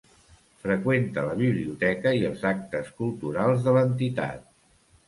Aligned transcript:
Freqüenta 0.63 1.25
la 1.27 1.35
biblioteca 1.43 2.15
i 2.23 2.27
els 2.33 2.49
actes 2.55 2.91
culturals 3.03 3.65
de 3.71 3.79
l'entitat. 3.79 4.47